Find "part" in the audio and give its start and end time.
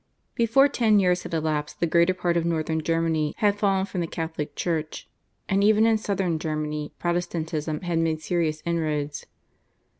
2.15-2.35